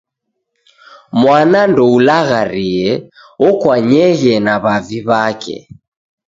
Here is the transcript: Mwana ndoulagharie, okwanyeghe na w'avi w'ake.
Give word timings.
Mwana 1.21 1.59
ndoulagharie, 1.71 2.89
okwanyeghe 3.47 4.33
na 4.45 4.55
w'avi 4.63 4.99
w'ake. 5.07 5.57